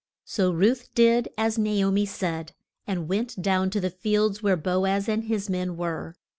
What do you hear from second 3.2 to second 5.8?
down to the fields where Bo az and his men